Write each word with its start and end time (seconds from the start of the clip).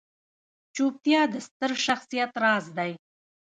چوپتیا، 0.75 1.21
د 1.33 1.35
ستر 1.47 1.71
شخصیت 1.85 2.31
راز 2.43 2.65
دی. 2.77 2.91